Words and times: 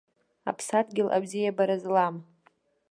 Аԥсадгьыл 0.49 1.09
абзиабара 1.15 1.77
злам. 1.83 2.15